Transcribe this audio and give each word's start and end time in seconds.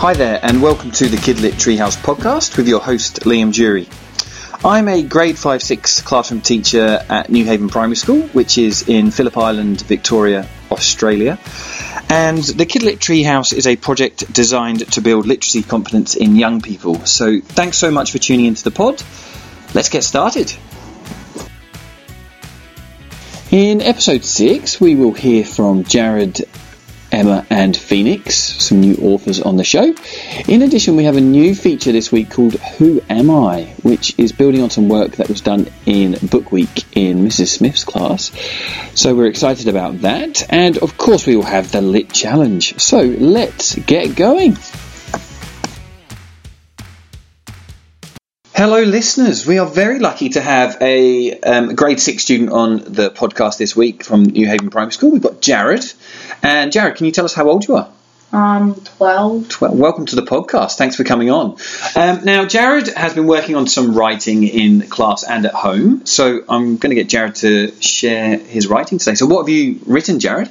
Hi 0.00 0.14
there, 0.14 0.40
and 0.42 0.62
welcome 0.62 0.92
to 0.92 1.08
the 1.08 1.18
Kidlit 1.18 1.60
Treehouse 1.60 1.94
podcast 1.94 2.56
with 2.56 2.66
your 2.66 2.80
host, 2.80 3.20
Liam 3.24 3.52
Jury. 3.52 3.86
I'm 4.64 4.88
a 4.88 5.02
grade 5.02 5.38
5 5.38 5.62
6 5.62 6.00
classroom 6.00 6.40
teacher 6.40 7.04
at 7.06 7.26
Newhaven 7.26 7.70
Primary 7.70 7.96
School, 7.96 8.22
which 8.28 8.56
is 8.56 8.88
in 8.88 9.10
Phillip 9.10 9.36
Island, 9.36 9.82
Victoria, 9.82 10.48
Australia. 10.70 11.38
And 12.08 12.38
the 12.42 12.64
Kidlit 12.64 12.96
Treehouse 12.96 13.52
is 13.52 13.66
a 13.66 13.76
project 13.76 14.32
designed 14.32 14.90
to 14.92 15.02
build 15.02 15.26
literacy 15.26 15.62
competence 15.64 16.16
in 16.16 16.34
young 16.34 16.62
people. 16.62 17.04
So 17.04 17.42
thanks 17.42 17.76
so 17.76 17.90
much 17.90 18.10
for 18.10 18.18
tuning 18.18 18.46
into 18.46 18.64
the 18.64 18.70
pod. 18.70 19.02
Let's 19.74 19.90
get 19.90 20.02
started. 20.02 20.50
In 23.50 23.82
episode 23.82 24.24
6, 24.24 24.80
we 24.80 24.94
will 24.94 25.12
hear 25.12 25.44
from 25.44 25.84
Jarrod 25.84 26.42
Emma 27.12 27.46
and 27.50 27.76
Phoenix, 27.76 28.34
some 28.34 28.80
new 28.80 28.96
authors 29.02 29.40
on 29.40 29.56
the 29.56 29.64
show. 29.64 29.94
In 30.48 30.62
addition, 30.62 30.96
we 30.96 31.04
have 31.04 31.16
a 31.16 31.20
new 31.20 31.54
feature 31.54 31.92
this 31.92 32.12
week 32.12 32.30
called 32.30 32.54
Who 32.54 33.00
Am 33.08 33.30
I, 33.30 33.74
which 33.82 34.18
is 34.18 34.32
building 34.32 34.62
on 34.62 34.70
some 34.70 34.88
work 34.88 35.12
that 35.12 35.28
was 35.28 35.40
done 35.40 35.68
in 35.86 36.16
Book 36.28 36.52
Week 36.52 36.84
in 36.96 37.18
Mrs. 37.18 37.48
Smith's 37.48 37.84
class. 37.84 38.30
So 38.94 39.14
we're 39.14 39.26
excited 39.26 39.68
about 39.68 40.00
that. 40.02 40.46
And 40.50 40.78
of 40.78 40.96
course, 40.96 41.26
we 41.26 41.36
will 41.36 41.42
have 41.44 41.72
the 41.72 41.80
Lit 41.80 42.12
Challenge. 42.12 42.78
So 42.80 43.00
let's 43.02 43.74
get 43.74 44.16
going. 44.16 44.56
Hello, 48.60 48.82
listeners. 48.82 49.46
We 49.46 49.58
are 49.58 49.64
very 49.64 50.00
lucky 50.00 50.28
to 50.28 50.40
have 50.42 50.76
a 50.82 51.32
um, 51.40 51.74
grade 51.74 51.98
six 51.98 52.24
student 52.24 52.50
on 52.50 52.76
the 52.76 53.08
podcast 53.10 53.56
this 53.56 53.74
week 53.74 54.04
from 54.04 54.26
Newhaven 54.26 54.70
Primary 54.70 54.92
School. 54.92 55.12
We've 55.12 55.22
got 55.22 55.40
Jarrod. 55.40 55.94
And 56.42 56.70
Jarrod, 56.70 56.96
can 56.96 57.06
you 57.06 57.12
tell 57.12 57.24
us 57.24 57.32
how 57.32 57.48
old 57.48 57.66
you 57.66 57.76
are? 57.76 57.90
Um, 58.34 58.74
12. 58.74 59.48
12. 59.48 59.78
Welcome 59.78 60.04
to 60.04 60.16
the 60.16 60.24
podcast. 60.24 60.76
Thanks 60.76 60.94
for 60.94 61.04
coming 61.04 61.30
on. 61.30 61.52
Um, 61.96 62.26
now, 62.26 62.44
Jarrod 62.44 62.92
has 62.92 63.14
been 63.14 63.26
working 63.26 63.56
on 63.56 63.66
some 63.66 63.94
writing 63.94 64.42
in 64.42 64.82
class 64.82 65.24
and 65.24 65.46
at 65.46 65.54
home. 65.54 66.04
So 66.04 66.44
I'm 66.46 66.76
going 66.76 66.94
to 66.94 67.02
get 67.02 67.08
Jarrod 67.08 67.40
to 67.40 67.72
share 67.80 68.36
his 68.36 68.66
writing 68.66 68.98
today. 68.98 69.14
So, 69.14 69.24
what 69.24 69.40
have 69.40 69.48
you 69.48 69.80
written, 69.86 70.20
Jared? 70.20 70.48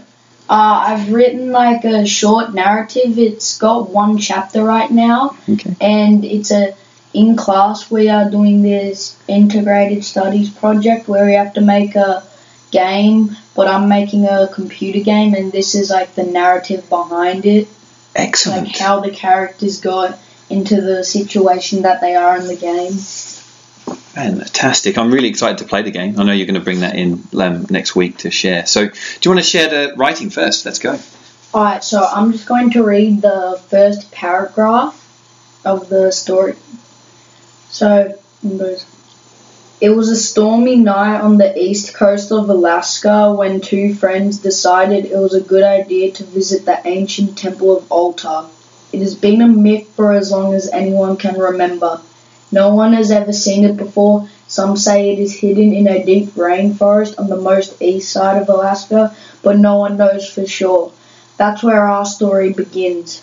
Uh, 0.50 0.83
I've 0.88 1.14
written 1.14 1.52
like 1.52 1.86
a 1.86 2.08
short 2.08 2.55
narrative. 2.55 3.20
It's 3.20 3.59
got 3.59 3.92
one 3.92 4.17
chapter 4.17 4.64
right 4.64 4.89
now. 4.89 5.38
Okay. 5.48 5.76
And 5.80 6.26
it's 6.26 6.50
a 6.50 6.73
in 7.13 7.35
class 7.35 7.89
we 7.89 8.09
are 8.09 8.29
doing 8.29 8.61
this 8.61 9.17
integrated 9.27 10.03
studies 10.03 10.49
project 10.49 11.07
where 11.07 11.25
we 11.25 11.33
have 11.33 11.53
to 11.53 11.61
make 11.61 11.95
a 11.95 12.23
game, 12.71 13.35
but 13.55 13.67
I'm 13.67 13.89
making 13.89 14.25
a 14.25 14.47
computer 14.47 14.99
game, 14.99 15.33
and 15.33 15.52
this 15.52 15.75
is 15.75 15.89
like 15.89 16.15
the 16.15 16.23
narrative 16.23 16.87
behind 16.89 17.45
it, 17.45 17.67
Excellent. 18.15 18.67
like 18.67 18.77
how 18.77 18.99
the 18.99 19.11
characters 19.11 19.81
got 19.81 20.19
into 20.49 20.81
the 20.81 21.03
situation 21.03 21.83
that 21.83 22.02
they 22.02 22.15
are 22.15 22.37
in 22.37 22.47
the 22.47 22.55
game. 22.55 22.93
Fantastic. 22.93 24.97
I'm 24.97 25.11
really 25.11 25.30
excited 25.30 25.59
to 25.59 25.65
play 25.65 25.81
the 25.81 25.91
game. 25.91 26.19
I 26.19 26.23
know 26.23 26.33
you're 26.33 26.47
going 26.47 26.55
to 26.55 26.63
bring 26.63 26.81
that 26.81 26.95
in 26.95 27.23
um, 27.39 27.65
next 27.69 27.95
week 27.95 28.17
to 28.19 28.31
share. 28.31 28.65
So, 28.65 28.87
do 28.87 28.93
you 29.23 29.31
want 29.31 29.43
to 29.43 29.49
share 29.49 29.69
the 29.69 29.95
writing 29.95 30.30
first? 30.30 30.65
Let's 30.65 30.80
go. 30.80 30.99
Alright, 31.53 31.83
so 31.83 32.03
I'm 32.03 32.31
just 32.31 32.47
going 32.47 32.71
to 32.71 32.83
read 32.83 33.21
the 33.21 33.59
first 33.69 34.11
paragraph 34.11 34.95
of 35.65 35.89
the 35.89 36.11
story. 36.11 36.55
So, 37.72 38.16
it 39.81 39.89
was 39.92 40.09
a 40.09 40.16
stormy 40.16 40.75
night 40.75 41.22
on 41.22 41.38
the 41.38 41.58
east 41.58 41.94
coast 41.94 42.31
of 42.31 42.50
Alaska 42.50 43.34
when 43.34 43.61
two 43.61 43.94
friends 43.94 44.39
decided 44.39 45.06
it 45.06 45.17
was 45.17 45.34
a 45.34 45.42
good 45.42 45.64
idea 45.64 46.11
to 46.11 46.23
visit 46.23 46.66
the 46.66 46.81
ancient 46.86 47.38
temple 47.38 47.78
of 47.78 47.92
Altar. 47.92 48.45
It 48.92 49.02
has 49.02 49.16
been 49.16 49.42
a 49.42 49.48
myth 49.48 49.88
for 49.95 50.14
as 50.14 50.32
long 50.32 50.54
as 50.54 50.70
anyone 50.70 51.16
can 51.16 51.39
remember. 51.39 52.02
No 52.52 52.73
one 52.73 52.93
has 52.93 53.11
ever 53.11 53.32
seen 53.32 53.64
it 53.64 53.77
before. 53.77 54.27
Some 54.48 54.76
say 54.76 55.14
it 55.14 55.20
is 55.20 55.39
hidden 55.39 55.72
in 55.73 55.88
a 55.88 56.04
deep 56.04 56.32
rainforest 56.32 57.20
on 57.20 57.30
the 57.30 57.38
most 57.38 57.80
east 57.82 58.11
side 58.11 58.42
of 58.42 58.49
Alaska, 58.49 59.16
but 59.43 59.60
no 59.60 59.77
one 59.77 59.95
knows 59.95 60.27
for 60.27 60.48
sure. 60.48 60.92
That's 61.38 61.61
where 61.61 61.86
our 61.88 62.05
story 62.05 62.52
begins. 62.52 63.22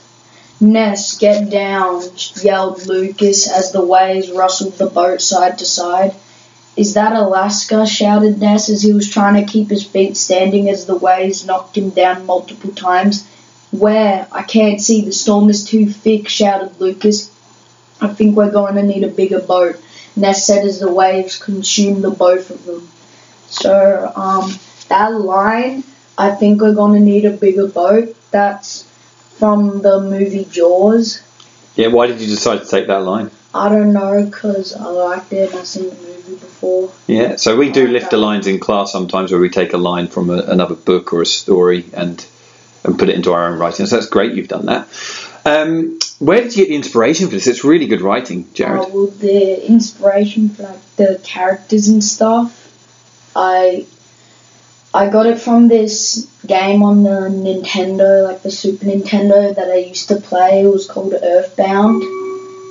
Ness, 0.60 1.18
get 1.18 1.50
down, 1.50 2.02
yelled 2.42 2.86
Lucas 2.86 3.48
as 3.48 3.72
the 3.72 3.84
waves 3.84 4.30
rustled 4.30 4.74
the 4.74 4.86
boat 4.86 5.20
side 5.20 5.58
to 5.58 5.66
side. 5.66 6.14
Is 6.76 6.94
that 6.94 7.12
Alaska? 7.12 7.86
shouted 7.86 8.38
Ness 8.38 8.68
as 8.68 8.82
he 8.82 8.92
was 8.92 9.08
trying 9.08 9.34
to 9.34 9.50
keep 9.50 9.68
his 9.68 9.84
feet 9.84 10.16
standing 10.16 10.68
as 10.68 10.86
the 10.86 10.96
waves 10.96 11.46
knocked 11.46 11.76
him 11.76 11.90
down 11.90 12.26
multiple 12.26 12.70
times. 12.72 13.26
Where? 13.70 14.26
I 14.32 14.42
can't 14.42 14.80
see. 14.80 15.02
The 15.02 15.12
storm 15.12 15.50
is 15.50 15.64
too 15.64 15.86
thick, 15.90 16.28
shouted 16.28 16.80
Lucas. 16.80 17.30
I 18.00 18.08
think 18.08 18.36
we're 18.36 18.50
going 18.50 18.76
to 18.76 18.82
need 18.82 19.04
a 19.04 19.08
bigger 19.08 19.40
boat, 19.40 19.76
Ness 20.16 20.46
said 20.46 20.64
as 20.66 20.80
the 20.80 20.92
waves 20.92 21.38
consumed 21.38 22.02
the 22.02 22.10
both 22.10 22.50
of 22.50 22.64
them. 22.64 22.88
So, 23.48 24.12
um, 24.14 24.52
that 24.88 25.14
line, 25.14 25.82
I 26.16 26.30
think 26.30 26.60
we're 26.60 26.74
going 26.74 26.94
to 26.94 27.00
need 27.00 27.24
a 27.24 27.30
bigger 27.30 27.68
boat. 27.68 28.16
That's 28.30 28.86
from 29.38 29.82
the 29.82 30.00
movie 30.00 30.44
Jaws. 30.44 31.22
Yeah, 31.74 31.88
why 31.88 32.06
did 32.06 32.20
you 32.20 32.26
decide 32.26 32.62
to 32.62 32.66
take 32.66 32.86
that 32.86 33.02
line? 33.02 33.30
I 33.54 33.68
don't 33.68 33.92
know 33.92 34.24
because 34.24 34.74
I 34.74 34.86
liked 34.86 35.32
it 35.32 35.50
and 35.50 35.60
I've 35.60 35.66
seen 35.66 35.90
the 35.90 35.96
movie 35.96 36.34
before. 36.34 36.92
Yeah, 37.06 37.36
so 37.36 37.56
we 37.56 37.70
do 37.70 37.86
lift 37.86 38.10
the 38.10 38.16
lines 38.16 38.46
in 38.46 38.60
class 38.60 38.92
sometimes 38.92 39.30
where 39.32 39.40
we 39.40 39.48
take 39.48 39.72
a 39.72 39.78
line 39.78 40.08
from 40.08 40.30
a, 40.30 40.38
another 40.38 40.74
book 40.74 41.12
or 41.12 41.22
a 41.22 41.26
story 41.26 41.84
and 41.92 42.24
and 42.84 42.98
put 42.98 43.08
it 43.08 43.16
into 43.16 43.32
our 43.32 43.52
own 43.52 43.58
writing. 43.58 43.86
So 43.86 43.96
that's 43.96 44.08
great 44.08 44.34
you've 44.34 44.48
done 44.48 44.66
that. 44.66 44.88
Um, 45.44 45.98
where 46.18 46.40
did 46.40 46.56
you 46.56 46.64
get 46.64 46.68
the 46.70 46.76
inspiration 46.76 47.26
for 47.26 47.32
this? 47.32 47.46
It's 47.46 47.64
really 47.64 47.86
good 47.86 48.00
writing, 48.00 48.44
Jarrod. 48.46 48.86
Uh, 48.86 48.88
well, 48.92 49.06
the 49.06 49.66
inspiration 49.66 50.48
for 50.48 50.64
like 50.64 50.96
the 50.96 51.20
characters 51.22 51.88
and 51.88 52.02
stuff, 52.02 52.72
I 53.34 53.86
I 54.96 55.10
got 55.10 55.26
it 55.26 55.38
from 55.38 55.68
this 55.68 56.26
game 56.46 56.82
on 56.82 57.02
the 57.02 57.28
Nintendo, 57.28 58.24
like 58.24 58.42
the 58.42 58.50
Super 58.50 58.86
Nintendo 58.86 59.54
that 59.54 59.70
I 59.70 59.76
used 59.76 60.08
to 60.08 60.16
play. 60.16 60.62
It 60.62 60.68
was 60.68 60.88
called 60.88 61.12
Earthbound, 61.12 62.02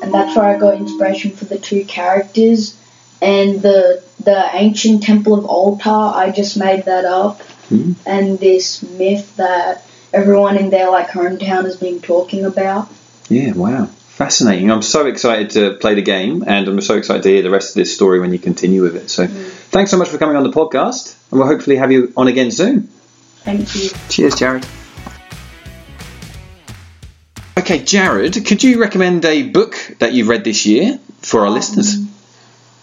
and 0.01 0.11
that's 0.11 0.35
where 0.35 0.45
I 0.45 0.57
got 0.57 0.73
inspiration 0.73 1.31
for 1.31 1.45
the 1.45 1.59
two 1.59 1.85
characters. 1.85 2.81
And 3.21 3.61
the 3.61 4.03
the 4.23 4.49
ancient 4.53 5.03
temple 5.03 5.35
of 5.35 5.45
Altar, 5.45 5.89
I 5.89 6.31
just 6.31 6.57
made 6.57 6.85
that 6.85 7.05
up. 7.05 7.41
Hmm. 7.69 7.93
And 8.07 8.39
this 8.39 8.81
myth 8.81 9.35
that 9.35 9.85
everyone 10.11 10.57
in 10.57 10.71
their 10.71 10.89
like 10.89 11.09
hometown 11.09 11.65
has 11.65 11.77
been 11.77 12.01
talking 12.01 12.43
about. 12.43 12.89
Yeah, 13.29 13.53
wow. 13.53 13.89
Fascinating. 14.15 14.71
I'm 14.71 14.81
so 14.81 15.05
excited 15.07 15.49
to 15.51 15.73
play 15.73 15.93
the 15.93 16.01
game 16.01 16.43
and 16.47 16.67
I'm 16.69 16.79
so 16.79 16.95
excited 16.95 17.23
to 17.23 17.29
hear 17.29 17.41
the 17.41 17.49
rest 17.49 17.71
of 17.71 17.75
this 17.75 17.93
story 17.93 18.21
when 18.21 18.31
you 18.31 18.39
continue 18.39 18.81
with 18.81 18.95
it. 18.95 19.09
So 19.09 19.27
thanks 19.27 19.91
so 19.91 19.97
much 19.97 20.07
for 20.07 20.17
coming 20.17 20.37
on 20.37 20.43
the 20.43 20.51
podcast 20.51 21.17
and 21.31 21.39
we'll 21.39 21.49
hopefully 21.49 21.75
have 21.75 21.91
you 21.91 22.13
on 22.15 22.27
again 22.29 22.49
soon. 22.49 22.83
Thank 23.43 23.75
you. 23.75 23.89
Cheers, 24.07 24.35
Jarrod. 24.35 24.65
Okay, 27.57 27.79
Jarrod, 27.79 28.45
could 28.45 28.63
you 28.63 28.79
recommend 28.79 29.25
a 29.25 29.43
book 29.49 29.75
that 29.99 30.13
you've 30.13 30.29
read 30.29 30.43
this 30.45 30.65
year 30.65 30.97
for 31.19 31.41
our 31.41 31.49
listeners? 31.49 31.97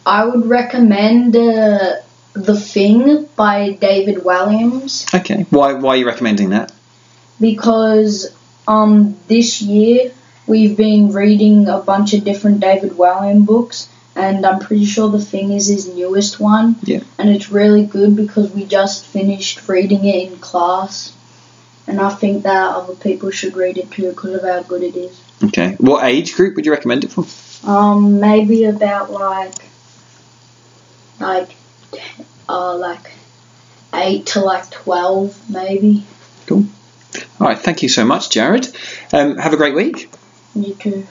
I 0.05 0.25
would 0.27 0.47
recommend 0.47 1.35
uh, 1.37 1.97
The 2.35 2.59
Thing 2.61 3.27
by 3.37 3.73
David 3.73 4.17
Walliams 4.17 5.15
Okay, 5.19 5.47
why, 5.51 5.75
why 5.75 5.95
are 5.95 5.97
you 5.97 6.07
recommending 6.07 6.51
that? 6.51 6.73
because 7.41 8.33
um 8.69 9.17
this 9.27 9.61
year 9.63 10.13
we've 10.47 10.77
been 10.77 11.13
reading 11.13 11.69
a 11.69 11.79
bunch 11.79 12.15
of 12.15 12.25
different 12.25 12.61
David 12.61 12.93
Walliams 12.93 13.47
books 13.47 13.89
and 14.15 14.45
I'm 14.45 14.61
pretty 14.61 14.85
sure 14.85 15.11
The 15.11 15.21
Thing 15.21 15.53
is 15.53 15.69
his 15.69 15.89
newest 15.95 16.39
one. 16.39 16.77
Yeah. 16.83 17.01
And 17.19 17.31
it's 17.31 17.51
really 17.51 17.87
good 17.87 18.15
because 18.15 18.53
we 18.53 18.65
just 18.65 19.07
finished 19.07 19.67
reading 19.69 20.05
it 20.05 20.31
in 20.31 20.39
class. 20.39 21.17
And 21.87 22.01
I 22.01 22.11
think 22.11 22.43
that 22.45 22.75
other 22.75 22.95
people 22.95 23.31
should 23.31 23.57
read 23.57 23.79
it 23.79 23.91
too 23.91 24.11
because 24.11 24.35
of 24.35 24.43
how 24.43 24.63
good 24.63 24.83
it 24.83 24.97
is. 24.97 25.21
Okay, 25.45 25.75
what 25.79 26.05
age 26.05 26.35
group 26.35 26.55
would 26.55 26.67
you 26.67 26.73
recommend 26.73 27.05
it 27.05 27.11
for? 27.11 27.27
Um, 27.69 28.21
maybe 28.21 28.65
about 28.65 29.11
like, 29.11 29.55
like, 31.19 31.57
uh, 32.49 32.77
like 32.77 33.13
eight 33.95 34.27
to 34.27 34.41
like 34.41 34.71
twelve, 34.71 35.37
maybe. 35.51 36.05
Cool. 36.47 36.67
All 37.41 37.49
right, 37.49 37.59
thank 37.59 37.83
you 37.83 37.89
so 37.89 38.05
much, 38.05 38.29
Jarrod. 38.29 38.73
Um, 39.13 39.37
have 39.39 39.53
a 39.53 39.57
great 39.57 39.75
week. 39.75 40.09
You 40.55 40.75
too. 40.75 41.07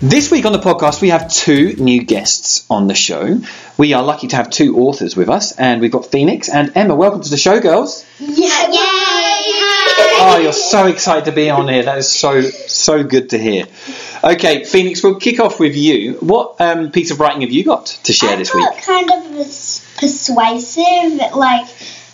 This 0.00 0.30
week 0.32 0.46
on 0.46 0.52
the 0.52 0.58
podcast, 0.58 1.00
we 1.00 1.10
have 1.10 1.32
two 1.32 1.74
new 1.74 2.02
guests 2.02 2.66
on 2.68 2.88
the 2.88 2.94
show. 2.94 3.40
We 3.78 3.92
are 3.92 4.02
lucky 4.02 4.26
to 4.28 4.36
have 4.36 4.50
two 4.50 4.78
authors 4.78 5.16
with 5.16 5.28
us, 5.28 5.52
and 5.58 5.80
we've 5.80 5.92
got 5.92 6.06
Phoenix 6.06 6.48
and 6.48 6.72
Emma. 6.76 6.94
Welcome 6.94 7.22
to 7.22 7.30
the 7.30 7.36
show, 7.36 7.60
girls. 7.60 8.04
Yay! 8.18 8.48
Oh, 10.24 10.38
you're 10.42 10.52
so 10.52 10.86
excited 10.86 11.24
to 11.26 11.32
be 11.32 11.50
on 11.50 11.68
here. 11.68 11.82
That 11.84 11.98
is 11.98 12.08
so 12.08 12.40
so 12.42 13.02
good 13.04 13.30
to 13.30 13.38
hear. 13.38 13.66
Okay, 14.22 14.64
Phoenix, 14.64 15.02
we'll 15.02 15.16
kick 15.20 15.40
off 15.40 15.58
with 15.58 15.76
you. 15.76 16.14
What 16.14 16.60
um, 16.60 16.90
piece 16.92 17.10
of 17.10 17.18
writing 17.18 17.40
have 17.42 17.50
you 17.50 17.64
got 17.64 17.86
to 17.86 18.12
share 18.12 18.30
I 18.30 18.36
this 18.36 18.50
thought 18.50 18.74
week? 18.74 18.84
kind 18.84 19.10
of 19.10 19.32
pers- 19.32 19.84
persuasive, 19.98 21.32
like 21.34 21.68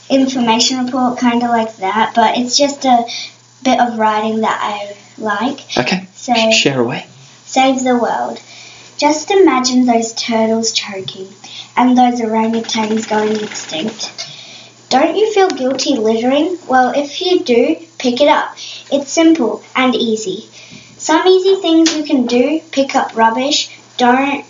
information 0.09 0.85
report, 0.87 1.19
kind 1.19 1.43
of 1.43 1.51
like 1.51 1.77
that. 1.79 2.15
But 2.15 2.39
it's 2.39 2.57
just 2.57 2.85
a 2.87 3.05
bit 3.63 3.81
of 3.81 3.99
writing 3.99 4.41
that 4.41 4.59
I 4.63 4.97
like. 5.21 5.61
Okay. 5.77 6.07
So 6.15 6.51
Share 6.51 6.81
away. 6.81 7.07
save 7.45 7.83
the 7.83 7.97
world. 7.97 8.41
Just 8.97 9.31
imagine 9.31 9.87
those 9.87 10.13
turtles 10.15 10.73
choking 10.73 11.29
and 11.77 11.97
those 11.97 12.21
orangutans 12.21 13.09
going 13.09 13.37
extinct. 13.43 14.27
Don't 14.91 15.17
you 15.17 15.33
feel 15.33 15.49
guilty 15.49 15.97
littering? 15.97 16.59
Well, 16.67 16.93
if 16.97 17.21
you 17.21 17.41
do, 17.45 17.77
pick 17.99 18.21
it 18.21 18.29
up. 18.29 18.57
It's 18.91 19.13
simple 19.13 19.63
and 19.77 19.95
easy. 19.95 20.49
Some 20.97 21.27
easy 21.29 21.61
things 21.61 21.95
you 21.97 22.05
can 22.05 22.27
do 22.27 22.61
pick 22.73 22.97
up 22.97 23.15
rubbish. 23.17 23.71
Don't 23.99 24.45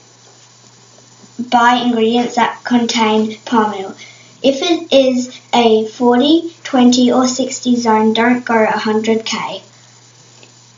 buy 1.39 1.75
ingredients 1.75 2.37
that 2.37 2.61
contain 2.65 3.37
palm 3.45 3.75
oil. 3.75 3.95
If 4.43 4.63
it 4.63 4.93
is 4.93 5.41
a 5.53 5.87
40, 5.87 6.55
20, 6.63 7.13
or 7.13 7.27
60 7.27 7.77
zone, 7.77 8.13
don't 8.13 8.45
go 8.45 8.67
100k. 8.67 9.63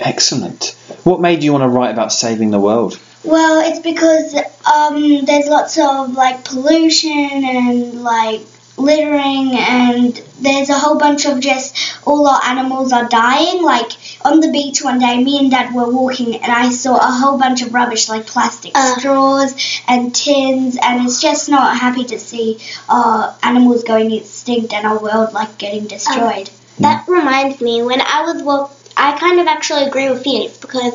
Excellent. 0.01 0.77
What 1.05 1.21
made 1.21 1.43
you 1.43 1.53
want 1.53 1.62
to 1.62 1.69
write 1.69 1.91
about 1.91 2.12
saving 2.12 2.51
the 2.51 2.61
world? 2.61 2.99
Well, 3.23 3.61
it's 3.69 3.81
because 3.81 4.35
um, 4.65 5.25
there's 5.27 5.47
lots 5.47 5.79
of 5.79 6.15
like 6.15 6.45
pollution 6.45 7.45
and 7.45 8.03
like 8.03 8.41
littering, 8.81 9.55
and 9.56 10.15
there's 10.41 10.71
a 10.71 10.79
whole 10.79 10.99
bunch 10.99 11.27
of 11.27 11.41
just 11.41 11.77
all 12.06 12.27
our 12.27 12.41
animals 12.44 12.93
are 12.93 13.09
dying. 13.09 13.62
Like 13.62 13.93
on 14.25 14.41
the 14.41 14.50
beach 14.50 14.82
one 14.82 14.99
day, 14.99 15.23
me 15.23 15.38
and 15.38 15.50
Dad 15.50 15.75
were 15.75 15.91
walking, 15.91 16.35
and 16.37 16.50
I 16.53 16.71
saw 16.71 16.97
a 16.97 17.11
whole 17.12 17.38
bunch 17.38 17.62
of 17.62 17.73
rubbish 17.75 18.09
like 18.09 18.27
plastic 18.27 18.73
Uh. 18.75 18.97
straws 18.99 19.55
and 19.87 20.15
tins, 20.15 20.79
and 20.82 21.05
it's 21.06 21.21
just 21.21 21.49
not 21.49 21.77
happy 21.77 22.05
to 22.05 22.19
see 22.19 22.59
our 22.88 23.35
animals 23.43 23.85
going 23.85 24.12
extinct 24.12 24.73
and 24.73 24.87
our 24.87 24.99
world 24.99 25.33
like 25.33 25.59
getting 25.59 25.87
destroyed. 25.87 26.50
That 26.79 27.06
reminds 27.09 27.61
me, 27.61 27.83
when 27.83 28.00
I 28.00 28.23
was 28.33 28.43
walk, 28.43 28.73
I 28.97 29.17
kind 29.19 29.41
of 29.41 29.47
actually 29.47 29.85
agree 29.85 30.09
with 30.11 30.23
Phoenix 30.25 30.56
because 30.59 30.94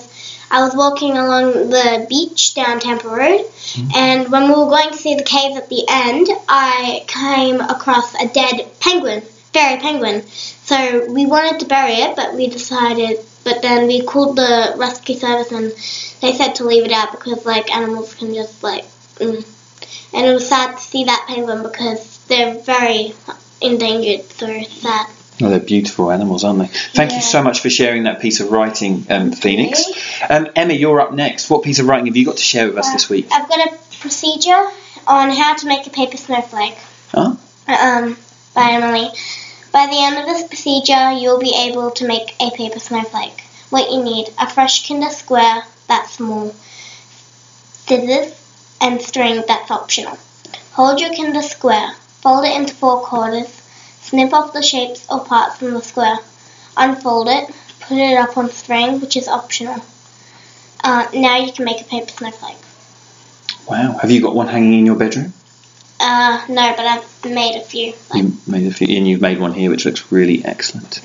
I 0.55 0.61
was 0.61 0.73
walking 0.73 1.17
along 1.17 1.51
the 1.51 2.05
beach 2.07 2.53
down 2.53 2.79
Tampa 2.79 3.09
Road, 3.09 3.45
and 3.93 4.31
when 4.31 4.43
we 4.43 4.51
were 4.51 4.69
going 4.69 4.91
to 4.91 4.97
see 4.97 5.15
the 5.15 5.23
cave 5.23 5.57
at 5.57 5.67
the 5.67 5.83
end, 5.89 6.29
I 6.47 7.03
came 7.07 7.59
across 7.59 8.15
a 8.15 8.29
dead 8.29 8.65
penguin, 8.79 9.19
fairy 9.51 9.81
penguin. 9.81 10.21
So 10.63 11.11
we 11.11 11.25
wanted 11.25 11.59
to 11.59 11.65
bury 11.65 11.95
it, 11.95 12.15
but 12.15 12.35
we 12.35 12.47
decided, 12.47 13.19
but 13.43 13.61
then 13.61 13.87
we 13.87 14.03
called 14.03 14.37
the 14.37 14.75
rescue 14.77 15.15
service, 15.15 15.51
and 15.51 15.73
they 16.21 16.31
said 16.31 16.55
to 16.55 16.63
leave 16.63 16.85
it 16.85 16.93
out 16.93 17.11
because 17.11 17.45
like 17.45 17.75
animals 17.75 18.15
can 18.15 18.33
just 18.33 18.63
like, 18.63 18.85
mm. 19.15 19.43
and 20.13 20.25
it 20.25 20.33
was 20.33 20.47
sad 20.47 20.77
to 20.77 20.81
see 20.81 21.03
that 21.03 21.25
penguin 21.27 21.63
because 21.63 22.25
they're 22.27 22.59
very 22.59 23.13
endangered. 23.59 24.23
So 24.31 24.63
sad. 24.63 25.07
Oh, 25.41 25.49
they're 25.49 25.59
beautiful 25.59 26.11
animals, 26.11 26.43
aren't 26.43 26.59
they? 26.59 26.67
Thank 26.67 27.11
you 27.11 27.21
so 27.21 27.43
much 27.43 27.59
for 27.59 27.69
sharing 27.69 28.03
that 28.03 28.21
piece 28.21 28.39
of 28.39 28.51
writing, 28.51 29.05
um, 29.09 29.31
Phoenix. 29.33 29.83
Um, 30.29 30.47
Emma, 30.55 30.73
you're 30.73 31.01
up 31.01 31.13
next. 31.13 31.49
What 31.49 31.63
piece 31.63 31.79
of 31.79 31.87
writing 31.87 32.05
have 32.05 32.15
you 32.15 32.25
got 32.25 32.37
to 32.37 32.43
share 32.43 32.67
with 32.67 32.77
us 32.77 32.91
this 32.93 33.09
week? 33.09 33.27
I've 33.31 33.49
got 33.49 33.67
a 33.67 33.77
procedure 33.99 34.65
on 35.07 35.29
how 35.29 35.55
to 35.55 35.67
make 35.67 35.85
a 35.87 35.89
paper 35.89 36.17
snowflake 36.17 36.77
Oh, 37.13 37.37
um, 37.67 38.17
by 38.53 38.71
Emily. 38.71 39.09
By 39.73 39.87
the 39.87 39.99
end 40.01 40.17
of 40.17 40.25
this 40.25 40.47
procedure, 40.47 41.11
you'll 41.11 41.39
be 41.39 41.53
able 41.53 41.91
to 41.91 42.07
make 42.07 42.35
a 42.41 42.51
paper 42.51 42.79
snowflake. 42.79 43.41
What 43.69 43.91
you 43.91 44.03
need 44.03 44.29
a 44.39 44.49
fresh 44.49 44.87
Kinder 44.87 45.09
square 45.09 45.63
that's 45.87 46.13
small, 46.13 46.55
scissors, 47.85 48.33
and 48.79 49.01
string 49.01 49.43
that's 49.47 49.69
optional. 49.71 50.17
Hold 50.73 51.01
your 51.01 51.13
Kinder 51.13 51.41
square, 51.41 51.91
fold 52.21 52.45
it 52.45 52.55
into 52.55 52.73
four 52.73 53.01
quarters, 53.01 53.61
snip 54.07 54.33
off 54.33 54.53
the 54.53 54.61
shapes 54.61 55.05
or 55.09 55.23
parts 55.25 55.57
from 55.57 55.71
the 55.73 55.81
square, 55.81 56.17
unfold 56.77 57.27
it, 57.29 57.49
put 57.81 57.97
it 57.97 58.17
up 58.17 58.37
on 58.37 58.49
string, 58.49 58.99
which 59.01 59.15
is 59.17 59.27
optional. 59.27 59.83
Uh, 60.83 61.07
now 61.13 61.37
you 61.37 61.51
can 61.51 61.65
make 61.65 61.81
a 61.81 61.85
paper 61.85 62.09
snowflake. 62.09 62.57
wow. 63.67 63.97
Have 64.01 64.11
you 64.11 64.21
got 64.21 64.35
one 64.35 64.47
hanging 64.47 64.79
in 64.79 64.85
your 64.85 64.95
bedroom? 64.95 65.33
Uh, 65.99 66.45
no, 66.49 66.73
but 66.75 66.85
I've 66.85 67.25
made 67.25 67.55
a 67.55 67.61
few. 67.63 67.93
Like, 68.13 68.23
You 68.23 68.37
made 68.47 68.67
a 68.67 68.73
few, 68.73 68.95
and 68.95 69.07
you've 69.07 69.21
made 69.21 69.39
one 69.39 69.53
here, 69.53 69.69
which 69.71 69.85
looks 69.85 70.11
really 70.11 70.43
excellent. 70.45 70.99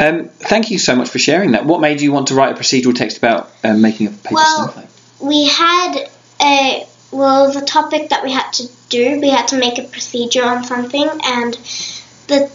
Um, 0.00 0.28
thank 0.28 0.70
you 0.70 0.78
so 0.78 0.94
much 0.94 1.10
for 1.10 1.18
sharing 1.18 1.50
that. 1.52 1.66
What 1.66 1.80
made 1.80 2.00
you 2.00 2.12
want 2.12 2.28
to 2.28 2.34
write 2.34 2.56
a 2.56 2.58
procedural 2.60 2.94
text 2.94 3.18
about 3.18 3.50
um, 3.64 3.82
making 3.82 4.06
a 4.06 4.10
paper 4.10 4.34
Well, 4.36 4.68
snowflake? 4.68 4.86
we 5.20 5.48
had 5.48 6.08
a 6.40 6.86
well, 7.10 7.50
the 7.52 7.62
topic 7.62 8.10
that 8.10 8.22
we 8.22 8.30
had 8.32 8.50
to 8.52 8.68
do. 8.90 9.20
We 9.20 9.28
had 9.30 9.48
to 9.48 9.58
make 9.58 9.78
a 9.78 9.82
procedure 9.82 10.44
on 10.44 10.62
something, 10.64 11.08
and 11.24 11.58
the 12.28 12.50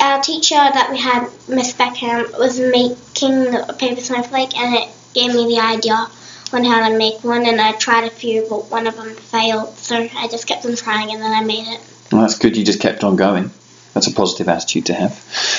our 0.00 0.22
teacher 0.22 0.54
that 0.54 0.88
we 0.90 0.98
had, 0.98 1.28
Miss 1.48 1.72
Beckham, 1.74 2.36
was 2.38 2.58
making 2.58 3.54
a 3.54 3.72
paper 3.74 4.00
snowflake, 4.00 4.56
and 4.56 4.74
it 4.74 4.88
gave 5.14 5.34
me 5.34 5.46
the 5.46 5.60
idea 5.60 6.08
on 6.52 6.64
how 6.64 6.88
to 6.88 6.96
make 6.96 7.22
one. 7.22 7.46
And 7.46 7.60
I 7.60 7.72
tried 7.72 8.04
a 8.04 8.10
few, 8.10 8.46
but 8.48 8.70
one 8.70 8.86
of 8.86 8.96
them 8.96 9.14
failed, 9.14 9.74
so 9.76 9.96
I 9.96 10.28
just 10.28 10.46
kept 10.46 10.64
on 10.64 10.74
trying, 10.74 11.12
and 11.12 11.22
then 11.22 11.32
I 11.32 11.44
made 11.44 11.68
it. 11.68 11.80
Well, 12.10 12.22
that's 12.22 12.38
good. 12.38 12.56
You 12.56 12.64
just 12.64 12.80
kept 12.80 13.04
on 13.04 13.16
going. 13.16 13.50
That's 13.94 14.06
a 14.06 14.12
positive 14.12 14.48
attitude 14.48 14.86
to 14.86 14.94
have. 14.94 15.12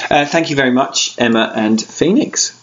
Uh, 0.10 0.26
thank 0.26 0.50
you 0.50 0.56
very 0.56 0.72
much, 0.72 1.16
Emma 1.18 1.52
and 1.56 1.82
Phoenix. 1.82 2.59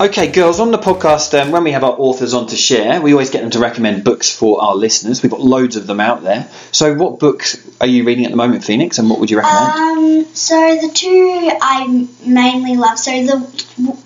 Okay, 0.00 0.32
girls, 0.32 0.60
on 0.60 0.70
the 0.70 0.78
podcast, 0.78 1.38
um, 1.38 1.50
when 1.50 1.62
we 1.62 1.72
have 1.72 1.84
our 1.84 1.92
authors 1.92 2.32
on 2.32 2.46
to 2.46 2.56
share, 2.56 3.02
we 3.02 3.12
always 3.12 3.28
get 3.28 3.42
them 3.42 3.50
to 3.50 3.58
recommend 3.58 4.02
books 4.02 4.34
for 4.34 4.62
our 4.62 4.74
listeners. 4.74 5.22
We've 5.22 5.30
got 5.30 5.42
loads 5.42 5.76
of 5.76 5.86
them 5.86 6.00
out 6.00 6.22
there. 6.22 6.48
So, 6.72 6.94
what 6.94 7.18
books 7.18 7.62
are 7.82 7.86
you 7.86 8.04
reading 8.04 8.24
at 8.24 8.30
the 8.30 8.36
moment, 8.38 8.64
Phoenix, 8.64 8.98
and 8.98 9.10
what 9.10 9.20
would 9.20 9.30
you 9.30 9.36
recommend? 9.36 9.72
Um, 9.74 10.34
so 10.34 10.56
the 10.56 10.90
two 10.94 11.50
I 11.60 12.08
mainly 12.24 12.76
love. 12.76 12.98
So 12.98 13.10
the 13.10 13.40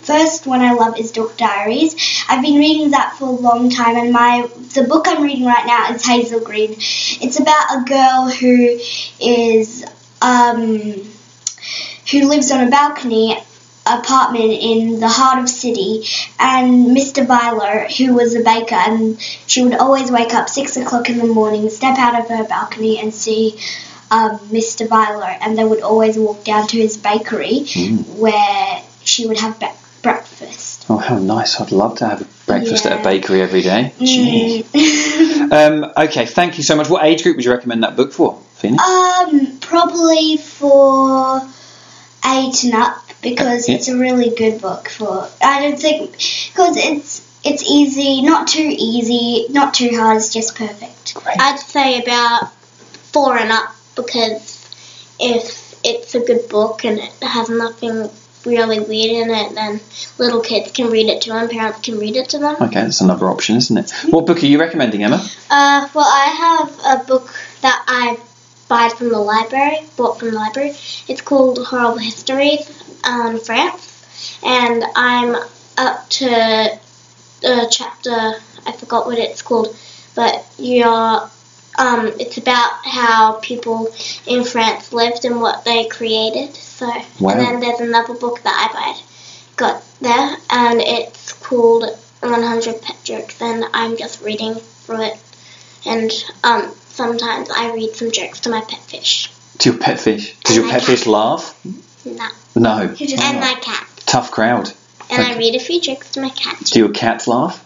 first 0.01 0.49
one 0.49 0.63
I 0.63 0.73
love 0.73 0.99
is 0.99 1.13
Dork 1.13 1.37
Diaries. 1.37 1.95
I've 2.29 2.43
been 2.43 2.59
reading 2.59 2.91
that 2.91 3.15
for 3.17 3.27
a 3.27 3.31
long 3.31 3.71
time, 3.71 3.95
and 3.97 4.13
my 4.13 4.49
the 4.75 4.89
book 4.89 5.05
I'm 5.07 5.23
reading 5.23 5.45
right 5.45 5.65
now 5.65 5.95
is 5.95 6.05
Hazel 6.05 6.41
Green. 6.41 6.73
It's 6.73 7.39
about 7.39 7.67
a 7.71 7.85
girl 7.85 8.31
who 8.31 8.81
is 9.21 9.85
um, 10.21 10.77
who 12.11 12.29
lives 12.29 12.51
on 12.51 12.67
a 12.67 12.71
balcony 12.71 13.39
apartment 13.87 14.53
in 14.53 14.99
the 15.01 15.09
heart 15.09 15.43
of 15.43 15.49
city 15.49 16.05
and 16.41 16.97
Mr. 16.97 17.27
Viola 17.27 17.87
who 17.89 18.15
was 18.15 18.35
a 18.35 18.43
baker 18.43 18.75
and 18.75 19.21
she 19.21 19.63
would 19.63 19.75
always 19.75 20.11
wake 20.11 20.33
up 20.33 20.49
six 20.49 20.77
o'clock 20.77 21.11
in 21.11 21.19
the 21.19 21.27
morning 21.27 21.69
step 21.69 21.99
out 21.99 22.19
of 22.19 22.29
her 22.29 22.45
balcony 22.45 22.99
and 22.99 23.13
see 23.13 23.59
um, 24.11 24.39
Mr. 24.51 24.89
Viola 24.89 25.27
and 25.27 25.59
they 25.59 25.65
would 25.65 25.83
always 25.83 26.17
walk 26.17 26.45
down 26.45 26.67
to 26.69 26.79
his 26.79 26.97
bakery 26.97 27.65
where 28.17 28.83
she 29.05 29.27
would 29.27 29.39
have 29.39 29.59
be- 29.61 29.69
breakfast 30.03 30.75
oh, 30.89 30.97
how 30.97 31.19
nice. 31.19 31.61
I'd 31.61 31.73
love 31.73 31.99
to 31.99 32.07
have 32.07 32.23
a 32.23 32.27
breakfast 32.47 32.87
at 32.87 33.01
a 33.01 33.03
bakery 33.03 33.41
every 33.43 33.63
day. 33.63 33.93
Mm. 33.99 35.25
Um, 35.45 35.93
okay, 35.97 36.27
thank 36.27 36.57
you 36.57 36.65
so 36.65 36.75
much. 36.75 36.89
What 36.89 37.05
age 37.05 37.23
group 37.23 37.37
would 37.37 37.45
you 37.45 37.53
recommend 37.53 37.83
that 37.85 37.97
book 37.97 38.13
for, 38.13 38.41
Phoenix? 38.55 38.83
um 38.83 39.59
probably 39.61 40.37
for 40.39 41.41
eight 42.27 42.65
and 42.65 42.75
up 42.75 43.04
because 43.25 43.69
Yeah. 43.69 43.75
it's 43.77 43.89
a 43.89 43.97
really 43.97 44.31
good 44.31 44.61
book 44.61 44.89
for 44.89 45.29
I 45.43 45.63
don't 45.63 45.81
think 45.81 46.13
because 46.13 46.77
it's 46.77 47.23
it's 47.43 47.65
easy 47.69 48.23
not 48.23 48.47
too 48.47 48.71
easy 48.71 49.47
not 49.51 49.75
too 49.75 49.91
hard 49.97 50.19
it's 50.19 50.29
just 50.33 50.55
perfect 50.55 51.15
Great. 51.15 51.41
I'd 51.41 51.59
say 51.59 52.01
about 52.03 52.53
four 53.13 53.37
and 53.37 53.51
up 53.51 53.75
because 53.97 54.61
if 55.19 55.75
it's 55.83 56.15
a 56.15 56.21
good 56.21 56.49
book 56.49 56.85
and 56.85 56.99
it 56.99 57.13
has 57.23 57.49
nothing 57.49 58.09
really 58.47 58.79
weird 58.81 59.11
in 59.11 59.31
it, 59.31 59.55
then 59.55 59.81
little 60.19 60.41
kids 60.41 60.71
can 60.73 60.91
read 60.91 61.09
it 61.09 61.23
to 61.23 61.31
them, 61.31 61.49
parents 61.49 61.81
can 61.81 61.99
read 61.99 62.17
it 62.17 62.29
to 62.31 62.39
them. 62.39 62.57
Okay, 62.61 62.83
that's 62.83 63.01
another 63.01 63.27
option, 63.29 63.57
isn't 63.57 63.77
it? 63.79 63.91
What 64.11 64.27
book 64.27 64.43
are 64.43 64.47
you 64.47 64.59
recommending, 64.61 65.03
Emma? 65.03 65.17
Uh, 65.51 65.89
well, 65.95 66.07
I 66.07 66.27
have 66.27 67.01
a 67.01 67.05
book 67.07 67.33
that 67.63 67.83
I 67.87 68.19
bought 68.69 68.97
from 68.99 69.11
the 69.11 69.19
library, 69.19 69.79
bought 69.97 70.19
from 70.19 70.31
the 70.31 70.35
library. 70.35 70.71
It's 71.09 71.21
called 71.21 71.59
Horrible 71.65 71.99
Histories 71.99 72.69
um, 73.05 73.39
France, 73.41 74.39
and 74.43 74.85
I'm 74.97 75.37
up 75.77 76.09
to 76.09 76.79
uh, 77.45 77.67
chapter, 77.71 78.35
I 78.67 78.73
forgot 78.73 79.07
what 79.07 79.19
it's 79.19 79.43
called, 79.43 79.77
but 80.15 80.47
you're, 80.59 81.31
um, 81.79 82.13
it's 82.19 82.39
about 82.39 82.85
how 82.85 83.39
people 83.43 83.93
in 84.27 84.45
France 84.45 84.93
lived 84.93 85.25
and 85.25 85.41
what 85.41 85.65
they 85.65 85.87
created. 85.87 86.55
So, 86.55 86.87
Wow. 87.21 87.31
and 87.31 87.41
then 87.41 87.61
there's 87.61 87.81
another 87.81 88.15
book 88.15 88.43
that 88.43 88.71
I 88.71 88.73
bought, 88.73 89.03
got 89.57 89.83
there, 90.01 90.37
and 90.51 90.81
it's 90.81 91.33
called 91.35 91.85
100 92.21 92.83
Pet 92.83 92.97
Jokes, 93.05 93.41
and 93.43 93.65
I'm 93.73 93.97
just 93.97 94.23
reading 94.23 94.55
through 94.55 95.03
it. 95.03 95.19
And 95.87 96.11
um, 96.43 96.73
sometimes 96.95 97.51
I 97.51 97.73
read 97.75 97.95
some 97.95 98.11
jokes 98.11 98.41
to 98.41 98.51
my 98.51 98.61
pet 98.61 98.81
fish. 98.81 99.31
To 99.59 99.71
your 99.71 99.79
pet 99.79 100.01
fish. 100.01 100.37
Does 100.41 100.57
your 100.57 100.69
pet 100.69 100.81
cat. 100.81 100.89
fish 100.89 101.07
laugh? 101.07 101.59
No. 102.05 102.29
No. 102.57 102.83
You 102.97 103.07
just- 103.07 103.23
And 103.23 103.41
my 103.41 103.55
cat. 103.61 103.89
Tough 104.07 104.31
crowd. 104.31 104.73
And 105.11 105.23
I 105.23 105.37
read 105.37 105.55
a 105.55 105.59
few 105.61 105.81
jokes 105.81 106.13
to 106.13 106.21
my 106.21 106.31
cat. 106.31 106.59
Do 106.65 106.79
your 106.79 106.89
cats 106.89 107.27
laugh? 107.29 107.61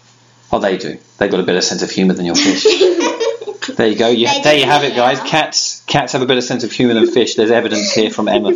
Oh, 0.51 0.59
they 0.59 0.77
do. 0.79 0.99
They've 1.19 1.31
got 1.31 1.41
a 1.41 1.45
better 1.45 1.61
sense 1.61 1.83
of 1.83 1.91
humour 1.91 2.15
than 2.15 2.25
your 2.25 2.35
fish. 2.35 2.65
there 3.77 3.87
you 3.89 3.97
go. 3.97 4.09
They 4.13 4.41
there 4.43 4.57
you 4.57 4.65
have 4.65 4.83
it, 4.83 4.97
guys. 4.97 5.21
Cats 5.21 5.83
Cats 5.87 6.13
have 6.15 6.23
a 6.23 6.27
better 6.27 6.41
sense 6.41 6.65
of 6.65 6.73
humour 6.73 6.95
than 6.95 7.11
fish. 7.13 7.35
There's 7.35 7.51
evidence 7.51 7.93
here 7.93 8.11
from 8.11 8.29
Emma, 8.29 8.53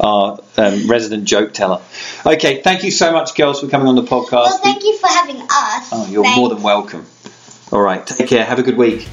our 0.00 0.40
um, 0.56 0.88
resident 0.90 1.24
joke 1.24 1.52
teller. 1.52 1.80
Okay, 2.26 2.60
thank 2.62 2.82
you 2.82 2.90
so 2.90 3.12
much, 3.12 3.36
girls, 3.36 3.60
for 3.60 3.68
coming 3.68 3.86
on 3.86 3.94
the 3.94 4.02
podcast. 4.02 4.30
Well, 4.32 4.58
thank 4.58 4.82
you 4.82 4.98
for 4.98 5.08
having 5.08 5.40
us. 5.42 5.88
oh, 5.92 6.08
you're 6.10 6.28
more 6.36 6.48
than 6.48 6.62
welcome. 6.62 7.06
All 7.70 7.80
right, 7.80 8.04
take 8.04 8.28
care. 8.28 8.44
Have 8.44 8.58
a 8.58 8.62
good 8.64 8.76
week. 8.76 9.08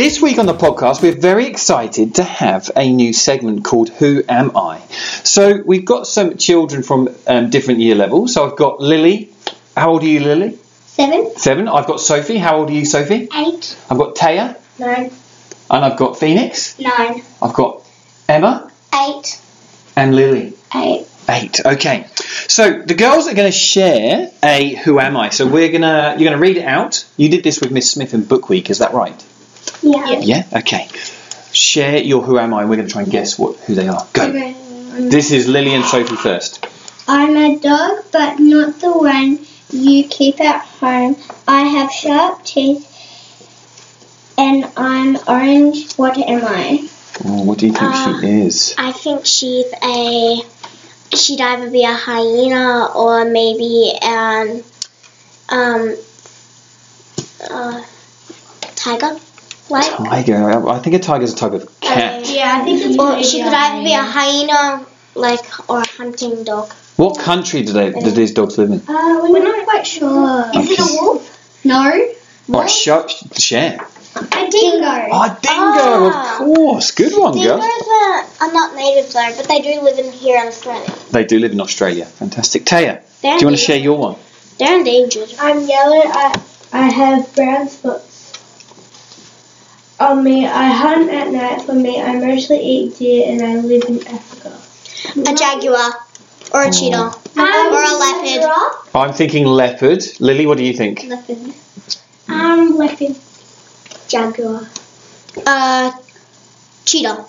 This 0.00 0.18
week 0.22 0.38
on 0.38 0.46
the 0.46 0.54
podcast, 0.54 1.02
we're 1.02 1.12
very 1.20 1.44
excited 1.44 2.14
to 2.14 2.22
have 2.24 2.70
a 2.74 2.90
new 2.90 3.12
segment 3.12 3.64
called 3.64 3.90
Who 3.90 4.22
Am 4.30 4.56
I? 4.56 4.80
So, 5.24 5.60
we've 5.62 5.84
got 5.84 6.06
some 6.06 6.38
children 6.38 6.82
from 6.82 7.14
um, 7.26 7.50
different 7.50 7.80
year 7.80 7.94
levels. 7.94 8.32
So, 8.32 8.50
I've 8.50 8.56
got 8.56 8.80
Lily. 8.80 9.28
How 9.76 9.90
old 9.90 10.02
are 10.02 10.06
you, 10.06 10.20
Lily? 10.20 10.56
Seven, 10.86 11.36
Seven. 11.36 11.68
I've 11.68 11.86
got 11.86 12.00
Sophie. 12.00 12.38
How 12.38 12.56
old 12.56 12.70
are 12.70 12.72
you, 12.72 12.86
Sophie? 12.86 13.28
eight, 13.34 13.76
I've 13.90 13.98
got 13.98 14.14
Taya. 14.14 14.56
Nine. 14.78 15.12
And 15.70 15.84
I've 15.84 15.98
got 15.98 16.18
Phoenix. 16.18 16.78
nine, 16.78 17.22
I've 17.42 17.52
got 17.52 17.82
Emma 18.26 18.72
eight, 18.94 19.38
and 19.96 20.16
Lily. 20.16 20.54
eight. 20.74 21.06
Eight. 21.28 21.60
Okay. 21.62 22.06
So 22.48 22.80
the 22.80 22.94
girls 22.94 23.28
are 23.28 23.34
going 23.34 23.52
to 23.52 23.56
share 23.56 24.30
a 24.42 24.76
Who 24.76 24.98
Am 24.98 25.18
I? 25.18 25.28
So 25.28 25.46
we're 25.46 25.70
gonna 25.70 26.16
you're 26.18 26.30
gonna 26.30 26.40
read 26.40 26.56
it 26.56 26.64
out. 26.64 27.06
You 27.18 27.28
did 27.28 27.44
this 27.44 27.60
with 27.60 27.70
Miss 27.70 27.90
Smith 27.90 28.14
in 28.14 28.24
Book 28.24 28.48
Week. 28.48 28.70
Is 28.70 28.78
that 28.78 28.94
right? 28.94 29.22
Yeah. 29.82 30.18
Yeah. 30.20 30.46
Okay. 30.52 30.88
Share 31.52 31.98
your 31.98 32.22
Who 32.22 32.38
Am 32.38 32.54
I? 32.54 32.64
We're 32.64 32.76
going 32.76 32.86
to 32.86 32.92
try 32.92 33.02
and 33.02 33.10
guess 33.10 33.38
what 33.38 33.56
who 33.60 33.74
they 33.74 33.88
are. 33.88 34.06
Go. 34.12 34.30
This 35.08 35.30
is 35.32 35.48
Lily 35.48 35.74
and 35.74 35.84
Sophie 35.84 36.16
first. 36.16 36.66
I'm 37.08 37.36
a 37.36 37.58
dog, 37.58 38.04
but 38.12 38.38
not 38.38 38.80
the 38.80 38.92
one 38.92 39.38
you 39.72 40.06
keep 40.08 40.40
at 40.40 40.64
home. 40.64 41.16
I 41.48 41.62
have 41.62 41.90
sharp 41.92 42.44
teeth 42.44 42.86
and 44.38 44.64
I'm 44.76 45.16
orange. 45.26 45.94
What 45.94 46.16
am 46.18 46.44
I? 46.44 46.88
Oh, 47.24 47.42
what 47.44 47.58
do 47.58 47.66
you 47.66 47.72
think 47.72 47.84
Uh, 47.84 48.20
she 48.20 48.40
is? 48.42 48.74
I 48.78 48.92
think 48.92 49.26
she's 49.26 49.66
a. 49.82 50.42
She'd 51.16 51.40
either 51.40 51.70
be 51.70 51.84
a 51.84 51.92
hyena 51.92 52.86
or 52.94 53.24
maybe 53.24 53.92
an 54.00 54.62
um 55.48 55.96
uh, 57.50 57.82
tiger. 58.76 59.18
Like, 59.70 59.90
Tiger. 59.96 60.50
I 60.50 60.76
I 60.76 60.78
think 60.80 60.96
a 60.96 60.98
tiger 60.98 61.24
is 61.24 61.32
a 61.32 61.36
type 61.36 61.52
of 61.52 61.80
cat. 61.80 62.28
Yeah, 62.28 62.58
I 62.60 62.64
think 62.64 62.80
it's 62.84 62.98
or 62.98 63.22
she 63.22 63.42
could 63.42 63.52
either 63.52 63.84
be 63.84 63.92
a 63.94 64.02
hyena, 64.02 64.84
like, 65.14 65.70
or 65.70 65.80
a 65.80 65.88
hunting 65.88 66.42
dog. 66.44 66.72
What 66.96 67.18
country 67.18 67.62
do 67.62 67.72
they 67.72 67.90
do 67.92 68.10
these 68.10 68.32
dogs 68.32 68.58
live 68.58 68.70
in? 68.70 68.80
Uh, 68.80 69.20
we're, 69.22 69.42
not 69.42 69.64
quite 69.64 69.86
sure. 69.86 70.50
Is 70.54 70.70
it 70.70 70.78
a 70.80 70.88
wolf? 71.00 71.64
No. 71.64 72.14
Right, 72.48 72.68
show, 72.68 73.06
share. 73.38 73.78
A 74.16 74.50
dingo. 74.50 74.96
Oh, 75.16 75.38
dingo, 75.40 76.10
Ah. 76.12 76.32
of 76.32 76.38
course. 76.56 76.90
Good 76.90 77.12
one, 77.16 77.34
girls. 77.34 77.60
Dingoes 77.62 77.88
are, 78.02 78.48
are 78.48 78.52
not 78.52 78.74
native 78.74 79.12
though, 79.12 79.32
but 79.36 79.46
they 79.46 79.60
do 79.60 79.80
live 79.82 79.98
in 79.98 80.10
here 80.12 80.42
in 80.42 80.48
Australia. 80.48 80.92
They 81.12 81.24
do 81.24 81.38
live 81.38 81.52
in 81.52 81.60
Australia. 81.60 82.06
Fantastic. 82.06 82.64
Taya, 82.64 83.00
They're 83.22 83.38
do 83.38 83.40
you 83.42 83.46
want 83.46 83.56
to 83.56 83.64
share 83.68 83.78
your 83.78 83.96
one? 83.98 84.16
They're 84.58 84.78
endangered. 84.78 85.32
I'm 85.38 85.60
yellow. 85.66 86.02
I, 86.04 86.42
I 86.72 86.82
have 86.90 87.34
brown 87.36 87.68
spots 87.68 88.09
on 90.00 90.24
me. 90.24 90.46
I 90.46 90.68
hunt 90.68 91.10
at 91.10 91.30
night. 91.30 91.62
For 91.62 91.74
me, 91.74 92.00
I 92.00 92.16
mostly 92.18 92.58
eat 92.60 92.98
deer 92.98 93.30
and 93.30 93.42
I 93.42 93.56
live 93.56 93.84
in 93.88 94.06
Africa. 94.08 94.56
A 95.30 95.34
jaguar 95.34 95.92
or 96.52 96.62
a 96.64 96.72
cheetah 96.72 96.96
Um, 96.96 97.12
or 97.36 97.82
a 97.82 97.94
leopard. 97.98 98.50
I'm 98.94 99.12
thinking 99.12 99.46
leopard. 99.46 100.02
Lily, 100.18 100.46
what 100.46 100.58
do 100.58 100.64
you 100.64 100.72
think? 100.72 101.04
Leopard. 101.04 101.38
I'm 102.28 102.76
leopard. 102.76 103.16
Jaguar. 104.08 104.66
Uh, 105.46 105.92
cheetah. 106.84 107.24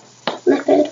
Leopard. 0.46 0.90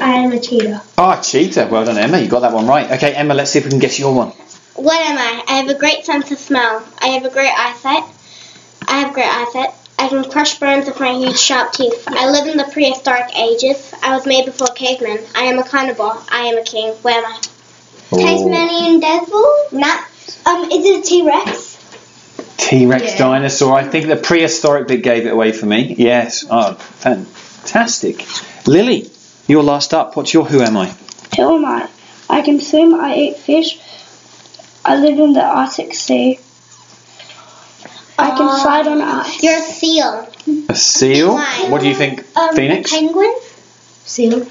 I 0.00 0.10
am 0.16 0.32
a 0.32 0.40
cheetah. 0.40 0.82
Ah, 0.98 1.20
cheetah. 1.20 1.68
Well 1.70 1.84
done, 1.84 1.98
Emma. 1.98 2.18
You 2.18 2.28
got 2.28 2.40
that 2.40 2.52
one 2.52 2.66
right. 2.66 2.90
Okay, 2.92 3.14
Emma, 3.14 3.32
let's 3.34 3.52
see 3.52 3.60
if 3.60 3.64
we 3.64 3.70
can 3.70 3.78
guess 3.78 3.98
your 3.98 4.12
one. 4.14 4.30
What 4.74 5.00
am 5.00 5.16
I? 5.16 5.44
I 5.48 5.52
have 5.58 5.68
a 5.68 5.78
great 5.78 6.04
sense 6.04 6.30
of 6.32 6.38
smell. 6.38 6.84
I 7.00 7.06
have 7.08 7.24
a 7.24 7.30
great 7.30 7.52
eyesight. 7.56 8.02
I 8.94 8.98
have 8.98 9.12
great 9.12 9.26
eyesight. 9.26 9.70
I 9.98 10.06
can 10.06 10.30
crush 10.30 10.60
bones 10.60 10.86
with 10.86 11.00
my 11.00 11.10
huge 11.14 11.36
sharp 11.36 11.72
teeth. 11.72 12.04
I 12.06 12.30
live 12.30 12.46
in 12.46 12.56
the 12.56 12.70
prehistoric 12.72 13.36
ages. 13.36 13.92
I 14.00 14.14
was 14.14 14.24
made 14.24 14.44
before 14.44 14.68
cavemen. 14.68 15.18
I 15.34 15.46
am 15.46 15.58
a 15.58 15.64
carnivore. 15.64 16.16
I 16.30 16.42
am 16.42 16.58
a 16.58 16.62
king. 16.62 16.92
Where 17.02 17.18
am 17.18 17.24
I? 17.26 17.40
Tasmanian 18.10 19.00
devil? 19.00 19.52
Nah. 19.72 19.98
Um, 20.46 20.70
is 20.70 20.86
it 20.86 21.00
a 21.00 21.02
T-Rex? 21.02 21.76
T 22.56 22.86
Rex 22.86 23.02
Yeah. 23.02 23.18
dinosaur. 23.18 23.74
I 23.74 23.82
think 23.82 24.06
the 24.06 24.14
prehistoric 24.14 24.86
bit 24.86 25.02
gave 25.02 25.26
it 25.26 25.32
away 25.32 25.50
for 25.50 25.66
me. 25.66 25.96
Yes. 25.98 26.44
Oh, 26.48 26.74
fantastic. 26.74 28.24
Lily, 28.64 29.10
you're 29.48 29.64
last 29.64 29.92
up. 29.92 30.14
What's 30.14 30.32
your 30.32 30.44
Who 30.44 30.60
Am 30.60 30.76
I? 30.76 30.94
Who 31.34 31.56
am 31.56 31.64
I? 31.64 31.88
I 32.30 32.42
can 32.42 32.60
swim. 32.60 32.94
I 32.94 33.16
eat 33.16 33.38
fish. 33.38 33.76
I 34.84 34.94
live 34.94 35.18
in 35.18 35.32
the 35.32 35.42
Arctic 35.42 35.94
Sea. 35.94 36.38
I 38.18 38.30
can 38.36 38.60
slide 38.60 38.86
on 38.86 39.00
ice. 39.00 39.42
You're 39.42 39.58
a 39.58 39.62
seal. 39.62 40.28
A 40.68 40.74
seal. 40.74 41.34
Why? 41.34 41.66
What 41.68 41.80
do 41.80 41.88
you 41.88 41.94
think, 41.94 42.24
Um, 42.36 42.54
Phoenix? 42.54 42.90
Penguin? 42.90 43.34
Seal. 44.04 44.46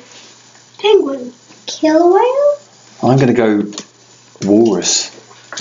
Penguin. 0.80 1.34
Killer 1.66 2.12
whale? 2.14 2.58
I'm 3.04 3.18
going 3.18 3.28
to 3.28 3.34
go 3.34 3.72
walrus. 4.46 5.12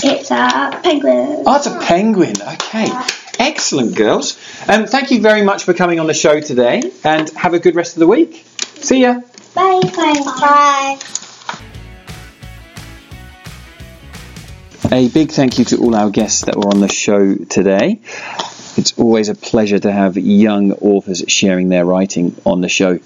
It's 0.03 0.31
a 0.31 0.81
penguin. 0.83 1.45
Oh, 1.47 1.57
it's 1.57 1.67
a 1.67 1.79
penguin. 1.81 2.35
Okay. 2.41 2.89
Excellent, 3.39 3.95
girls. 3.95 4.37
Um, 4.69 4.87
thank 4.87 5.11
you 5.11 5.21
very 5.21 5.43
much 5.43 5.65
for 5.65 5.75
coming 5.75 6.01
on 6.01 6.07
the 6.07 6.15
show 6.15 6.41
today 6.41 6.83
and 7.05 7.29
have 7.31 7.55
a 7.55 7.59
good 7.59 7.75
rest 7.75 7.95
of 7.97 8.01
the 8.01 8.07
week. 8.07 8.45
See 8.81 9.03
ya. 9.03 9.21
Bye. 9.55 9.81
Bye. 9.95 10.21
Bye. 10.41 10.99
A 14.93 15.09
big 15.09 15.31
thank 15.33 15.59
you 15.59 15.65
to 15.65 15.79
all 15.79 15.95
our 15.95 16.11
guests 16.11 16.45
that 16.45 16.55
were 16.55 16.69
on 16.69 16.81
the 16.81 16.89
show 16.89 17.35
today. 17.35 18.03
It's 18.77 18.93
always 18.99 19.31
a 19.31 19.35
pleasure 19.35 19.79
to 19.79 19.91
have 19.91 20.19
young 20.19 20.73
authors 20.73 21.25
sharing 21.29 21.71
their 21.71 21.87
writing 21.87 22.37
on 22.45 22.61
the 22.61 22.69
show. 22.69 22.99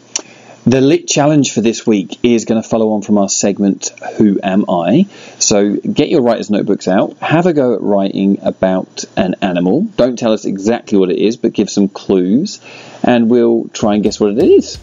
The 0.66 0.80
lit 0.80 1.06
challenge 1.06 1.52
for 1.52 1.60
this 1.60 1.86
week 1.86 2.18
is 2.24 2.44
going 2.44 2.60
to 2.60 2.68
follow 2.68 2.90
on 2.94 3.02
from 3.02 3.18
our 3.18 3.28
segment 3.28 3.90
Who 4.16 4.40
Am 4.42 4.64
I? 4.68 5.06
So 5.38 5.76
get 5.76 6.08
your 6.08 6.22
writer's 6.22 6.50
notebooks 6.50 6.88
out, 6.88 7.18
have 7.18 7.46
a 7.46 7.52
go 7.52 7.74
at 7.74 7.82
writing 7.82 8.40
about 8.42 9.04
an 9.16 9.36
animal. 9.40 9.82
Don't 9.82 10.18
tell 10.18 10.32
us 10.32 10.44
exactly 10.44 10.98
what 10.98 11.12
it 11.12 11.20
is, 11.20 11.36
but 11.36 11.52
give 11.52 11.70
some 11.70 11.86
clues, 11.88 12.60
and 13.04 13.30
we'll 13.30 13.68
try 13.68 13.94
and 13.94 14.02
guess 14.02 14.18
what 14.18 14.32
it 14.36 14.42
is. 14.42 14.76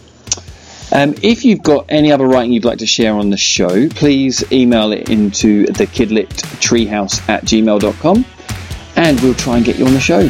Um, 0.94 1.16
if 1.22 1.44
you've 1.44 1.62
got 1.62 1.86
any 1.88 2.12
other 2.12 2.26
writing 2.26 2.52
you'd 2.52 2.64
like 2.64 2.78
to 2.78 2.86
share 2.86 3.14
on 3.14 3.30
the 3.30 3.36
show, 3.36 3.88
please 3.88 4.44
email 4.52 4.92
it 4.92 5.10
into 5.10 5.66
the 5.66 5.86
kidlittreehouse 5.86 7.28
at 7.28 7.44
gmail.com 7.44 8.24
and 8.96 9.20
we'll 9.20 9.34
try 9.34 9.56
and 9.56 9.64
get 9.64 9.76
you 9.76 9.86
on 9.86 9.92
the 9.92 10.00
show. 10.00 10.28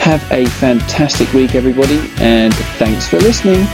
Have 0.00 0.22
a 0.32 0.46
fantastic 0.46 1.30
week, 1.34 1.54
everybody, 1.54 1.98
and 2.18 2.54
thanks 2.78 3.06
for 3.06 3.18
listening. 3.18 3.66